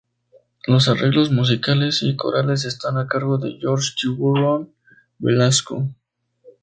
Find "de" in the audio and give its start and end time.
3.37-3.59